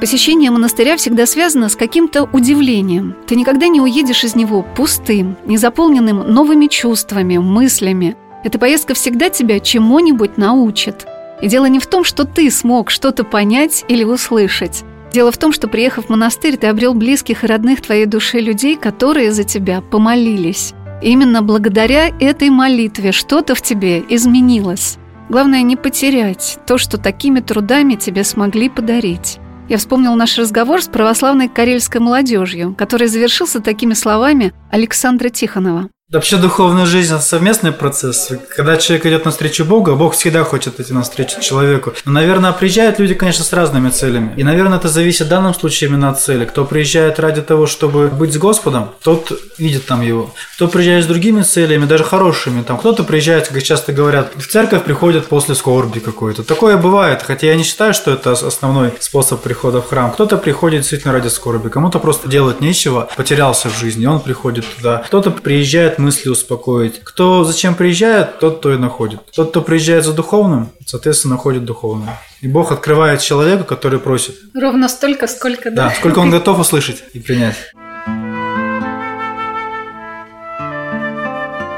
Посещение 0.01 0.49
монастыря 0.49 0.97
всегда 0.97 1.27
связано 1.27 1.69
с 1.69 1.75
каким-то 1.75 2.23
удивлением. 2.23 3.15
Ты 3.27 3.35
никогда 3.35 3.67
не 3.67 3.81
уедешь 3.81 4.23
из 4.23 4.33
него 4.33 4.65
пустым, 4.75 5.37
не 5.45 5.57
заполненным 5.57 6.19
новыми 6.19 6.67
чувствами, 6.67 7.37
мыслями. 7.37 8.15
Эта 8.43 8.57
поездка 8.57 8.93
всегда 8.93 9.29
тебя 9.29 9.59
чему-нибудь 9.59 10.37
научит. 10.37 11.05
И 11.41 11.49
дело 11.49 11.65
не 11.65 11.79
в 11.79 11.87
том, 11.87 12.03
что 12.03 12.23
ты 12.23 12.49
смог 12.49 12.89
что-то 12.89 13.25
понять 13.25 13.83
или 13.89 14.05
услышать. 14.05 14.83
Дело 15.11 15.31
в 15.31 15.37
том, 15.37 15.51
что, 15.51 15.67
приехав 15.67 16.05
в 16.05 16.09
монастырь, 16.09 16.57
ты 16.57 16.67
обрел 16.67 16.93
близких 16.93 17.43
и 17.43 17.47
родных 17.47 17.81
твоей 17.81 18.05
души 18.05 18.39
людей, 18.39 18.75
которые 18.75 19.31
за 19.31 19.43
тебя 19.43 19.81
помолились. 19.81 20.73
И 21.01 21.11
именно 21.11 21.41
благодаря 21.41 22.09
этой 22.19 22.49
молитве 22.49 23.11
что-то 23.11 23.55
в 23.55 23.61
тебе 23.61 24.03
изменилось. 24.07 24.97
Главное 25.29 25.61
не 25.61 25.75
потерять 25.75 26.59
то, 26.67 26.77
что 26.77 26.97
такими 26.97 27.39
трудами 27.39 27.95
тебе 27.95 28.23
смогли 28.23 28.69
подарить. 28.69 29.39
Я 29.67 29.77
вспомнил 29.77 30.15
наш 30.15 30.37
разговор 30.37 30.81
с 30.81 30.87
православной 30.87 31.47
карельской 31.47 32.01
молодежью, 32.01 32.73
который 32.75 33.07
завершился 33.07 33.59
такими 33.61 33.93
словами 33.93 34.51
Александра 34.71 35.29
Тихонова. 35.29 35.89
Вообще 36.11 36.37
духовная 36.37 36.87
жизнь– 36.87 37.13
это 37.15 37.21
совместный 37.21 37.71
процесс. 37.71 38.31
Когда 38.55 38.77
человек 38.77 39.05
идет 39.05 39.25
навстречу 39.25 39.63
Богу, 39.63 39.95
Бог 39.95 40.15
всегда 40.15 40.43
хочет 40.43 40.79
идти 40.79 40.91
навстречу 40.91 41.39
человеку. 41.39 41.93
Но, 42.03 42.13
наверное, 42.13 42.51
приезжают 42.51 42.97
люди, 42.97 43.13
конечно, 43.13 43.43
с 43.43 43.53
разными 43.53 43.91
целями. 43.91 44.33
И, 44.35 44.43
наверное, 44.43 44.79
это 44.79 44.87
зависит 44.87 45.27
в 45.27 45.29
данном 45.29 45.53
случае 45.53 45.87
именно 45.91 46.09
от 46.09 46.19
цели. 46.19 46.45
Кто 46.45 46.65
приезжает 46.65 47.19
ради 47.19 47.43
того, 47.43 47.67
чтобы 47.67 48.07
быть 48.07 48.33
с 48.33 48.37
Господом, 48.39 48.89
тот 49.03 49.31
видит 49.59 49.85
там 49.85 50.01
его. 50.01 50.33
Кто 50.55 50.67
приезжает 50.67 51.03
с 51.03 51.07
другими 51.07 51.43
целями, 51.43 51.85
даже 51.85 52.03
хорошими, 52.03 52.63
там 52.63 52.79
кто-то 52.79 53.03
приезжает, 53.03 53.47
как 53.47 53.61
часто 53.61 53.93
говорят, 53.93 54.31
в 54.35 54.47
церковь 54.47 54.85
приходит 54.85 55.27
после 55.27 55.53
скорби 55.53 55.99
какой-то. 55.99 56.43
Такое 56.43 56.77
бывает, 56.77 57.21
хотя 57.21 57.45
я 57.45 57.55
не 57.55 57.63
считаю, 57.63 57.93
что 57.93 58.09
это 58.09 58.31
основной 58.31 58.93
способ 58.99 59.43
прихода 59.43 59.83
в 59.83 59.87
храм. 59.87 60.11
Кто-то 60.11 60.37
приходит 60.37 60.79
действительно 60.81 61.13
ради 61.13 61.27
скорби, 61.27 61.69
кому-то 61.69 61.99
просто 61.99 62.27
делать 62.27 62.61
нечего, 62.61 63.07
потерялся 63.15 63.69
в 63.69 63.77
жизни, 63.77 64.07
он 64.07 64.21
приходит 64.21 64.65
туда. 64.75 65.03
Кто-то 65.05 65.29
приезжает 65.29 65.98
мысли 65.99 66.29
успокоить. 66.29 67.01
Кто 67.03 67.43
зачем 67.43 67.75
приезжает, 67.75 68.39
тот 68.39 68.61
то 68.61 68.73
и 68.73 68.77
находит. 68.77 69.19
Тот, 69.35 69.51
кто 69.51 69.61
приезжает 69.61 70.05
за 70.05 70.13
духовным, 70.13 70.69
соответственно, 70.85 71.35
находит 71.35 71.65
духовное. 71.65 72.19
И 72.41 72.47
Бог 72.47 72.71
открывает 72.71 73.21
человека, 73.21 73.63
который 73.63 73.99
просит. 73.99 74.35
Ровно 74.55 74.89
столько, 74.89 75.27
сколько, 75.27 75.69
да? 75.69 75.89
Да, 75.89 75.91
сколько 75.91 76.19
он 76.19 76.31
готов 76.31 76.59
услышать 76.59 77.03
и 77.13 77.19
принять. 77.19 77.55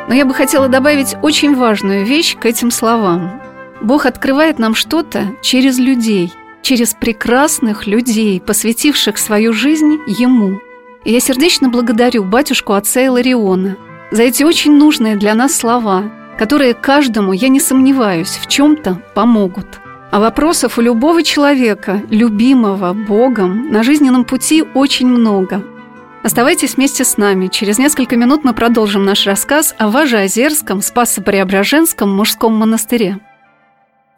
Но 0.07 0.15
я 0.15 0.25
бы 0.25 0.33
хотела 0.33 0.67
добавить 0.67 1.15
очень 1.21 1.55
важную 1.55 2.05
вещь 2.05 2.37
к 2.37 2.45
этим 2.45 2.69
словам. 2.69 3.41
Бог 3.81 4.05
открывает 4.05 4.59
нам 4.59 4.75
что-то 4.75 5.35
через 5.41 5.79
людей, 5.79 6.31
через 6.61 6.93
прекрасных 6.93 7.87
людей, 7.87 8.39
посвятивших 8.39 9.17
свою 9.17 9.53
жизнь 9.53 9.97
Ему. 10.07 10.59
И 11.03 11.11
я 11.11 11.19
сердечно 11.19 11.69
благодарю 11.69 12.23
батюшку 12.23 12.73
отца 12.73 13.03
Илариона 13.05 13.77
за 14.11 14.23
эти 14.23 14.43
очень 14.43 14.77
нужные 14.77 15.15
для 15.15 15.33
нас 15.33 15.55
слова, 15.55 16.03
которые 16.37 16.73
каждому, 16.73 17.33
я 17.33 17.47
не 17.47 17.59
сомневаюсь, 17.59 18.37
в 18.37 18.47
чем-то 18.47 19.01
помогут. 19.13 19.79
А 20.11 20.19
вопросов 20.19 20.77
у 20.77 20.81
любого 20.81 21.23
человека, 21.23 22.01
любимого 22.09 22.93
Богом, 22.93 23.71
на 23.71 23.83
жизненном 23.83 24.25
пути 24.25 24.63
очень 24.73 25.07
много. 25.07 25.63
Оставайтесь 26.23 26.75
вместе 26.75 27.05
с 27.05 27.17
нами. 27.17 27.47
Через 27.47 27.79
несколько 27.79 28.17
минут 28.17 28.43
мы 28.43 28.53
продолжим 28.53 29.05
наш 29.05 29.25
рассказ 29.25 29.73
о 29.79 29.89
Важеозерском 29.89 30.81
Спасо-Преображенском 30.81 32.13
мужском 32.13 32.53
монастыре. 32.53 33.19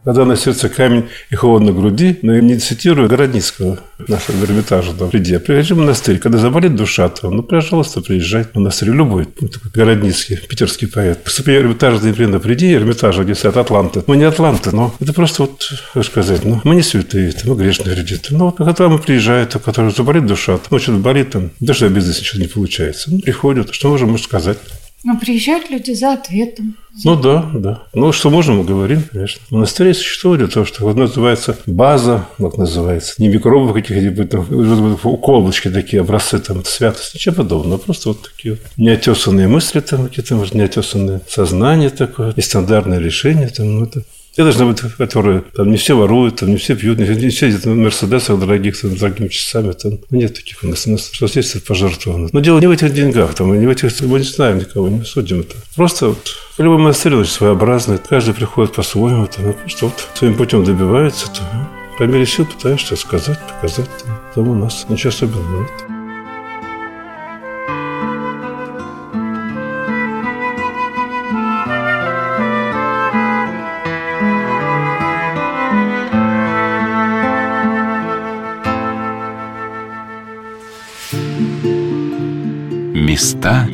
Когда 0.03 0.25
на 0.25 0.35
сердце 0.35 0.67
камень 0.69 1.05
и 1.29 1.35
холодно 1.35 1.71
груди, 1.71 2.19
но 2.21 2.35
я 2.35 2.41
не 2.41 2.57
цитирую 2.57 3.07
Городницкого, 3.07 3.79
нашего 4.07 4.43
Эрмитажа 4.43 4.93
там, 4.93 5.09
приди, 5.09 5.37
приезжай 5.37 5.77
в 5.77 5.79
монастырь. 5.79 6.19
Когда 6.19 6.37
заболит 6.37 6.75
душа, 6.75 7.07
то, 7.07 7.29
ну, 7.29 7.41
пожалуйста, 7.41 8.01
приезжай 8.01 8.43
в 8.43 8.55
монастырь. 8.55 8.89
Любой, 8.89 9.27
ну, 9.39 9.47
такой 9.47 9.71
Городницкий, 9.71 10.37
питерский 10.37 10.87
поэт. 10.87 11.23
Поступи 11.23 11.51
Эрмитаж, 11.51 12.01
например, 12.01 12.39
приди, 12.39 12.73
Эрмитажа, 12.73 13.23
где 13.23 13.33
стоят 13.33 13.57
Атланты. 13.57 14.03
Мы 14.07 14.17
не 14.17 14.25
Атланты, 14.25 14.75
но 14.75 14.93
это 14.99 15.13
просто 15.13 15.43
вот, 15.43 15.71
как 15.93 16.03
сказать, 16.03 16.43
ну, 16.43 16.59
мы 16.63 16.75
не 16.75 16.81
святые, 16.81 17.29
это, 17.29 17.47
мы 17.47 17.55
грешные 17.55 17.95
вредиты. 17.95 18.35
Ну, 18.35 18.45
вот 18.45 18.57
когда 18.57 18.89
мы 18.89 18.99
приезжаем, 18.99 19.47
то, 19.47 19.59
когда 19.59 19.89
заболит 19.89 20.25
душа, 20.25 20.57
то, 20.57 20.67
ну, 20.69 20.79
что-то 20.79 20.97
болит, 20.97 21.31
там, 21.31 21.51
даже 21.59 21.87
в 21.87 21.93
бизнесе 21.93 22.23
что-то 22.23 22.41
не 22.41 22.47
получается. 22.47 23.09
Ну, 23.09 23.19
приходят, 23.19 23.73
что 23.73 23.89
можем 23.89 24.17
сказать? 24.17 24.57
Но 25.03 25.17
приезжают 25.17 25.69
люди 25.69 25.91
за 25.91 26.13
ответом. 26.13 26.77
Ну 27.03 27.19
да, 27.19 27.49
да. 27.53 27.83
Ну, 27.93 28.13
что 28.13 28.29
можем, 28.29 28.57
мы 28.57 28.63
говорим, 28.63 29.03
конечно. 29.11 29.41
Существует 29.65 30.39
для 30.39 30.47
того, 30.47 30.65
что 30.65 30.83
вот 30.83 30.95
называется 30.95 31.57
база, 31.65 32.27
как 32.37 32.57
называется, 32.57 33.15
не 33.17 33.27
микробов 33.27 33.73
каких-нибудь, 33.73 34.29
там, 34.29 34.97
уколочки 35.03 35.69
такие, 35.69 36.01
образцы 36.01 36.39
там, 36.39 36.63
святости, 36.63 37.17
ничего 37.17 37.35
подобного. 37.35 37.79
Просто 37.79 38.09
вот 38.09 38.21
такие 38.21 38.53
вот 38.53 38.61
неотесанные 38.77 39.47
мысли, 39.47 39.81
там, 39.81 40.07
какие-то, 40.07 40.35
может, 40.35 40.53
неотесанные 40.53 41.19
сознание 41.27 41.89
такое, 41.89 42.33
нестандартное 42.37 42.99
решение, 42.99 43.49
там, 43.49 43.79
ну, 43.79 43.85
это 43.85 44.03
все 44.33 44.43
должны 44.43 44.65
быть, 44.65 44.81
которые 44.97 45.41
там 45.55 45.69
не 45.69 45.77
все 45.77 45.95
воруют, 45.95 46.37
там 46.37 46.49
не 46.49 46.57
все 46.57 46.75
пьют, 46.75 46.97
не, 46.97 47.05
не 47.05 47.29
все 47.29 47.45
ездят 47.45 47.65
на 47.65 47.75
Мерседесах 47.75 48.39
дорогих, 48.39 48.81
там, 48.81 48.95
дорогими 48.95 49.27
часами. 49.27 49.73
Там 49.73 49.99
ну, 50.09 50.17
нет 50.17 50.33
таких 50.33 50.63
у 50.63 50.67
нас. 50.67 50.87
У 50.87 50.91
нас 50.91 51.09
что 51.11 51.27
здесь 51.27 51.51
пожертвовано. 51.51 52.29
Но 52.31 52.39
дело 52.39 52.59
не 52.59 52.65
в 52.65 52.71
этих 52.71 52.91
деньгах, 52.93 53.35
там, 53.35 53.57
не 53.57 53.67
в 53.67 53.69
этих, 53.69 54.01
мы 54.01 54.17
не 54.17 54.25
знаем 54.25 54.57
никого, 54.57 54.89
не 54.89 55.03
судим 55.05 55.41
это. 55.41 55.55
Просто 55.75 56.09
вот 56.09 56.35
любой 56.57 56.79
монастырь 56.79 57.13
очень 57.13 57.31
своеобразный, 57.31 57.99
каждый 57.99 58.33
приходит 58.33 58.73
по-своему, 58.73 59.27
там, 59.27 59.45
ну, 59.45 59.53
просто 59.53 59.85
вот 59.85 60.07
своим 60.15 60.35
путем 60.35 60.63
добивается, 60.63 61.27
то, 61.27 61.69
по 61.99 62.03
мере 62.03 62.25
сил 62.25 62.47
пытаешься 62.47 62.95
сказать, 62.95 63.37
показать. 63.47 63.89
Там, 64.03 64.19
там 64.33 64.47
у 64.47 64.55
нас 64.55 64.87
ничего 64.89 65.09
особенного 65.09 65.61
нет. 65.61 65.92
Места 83.13 83.67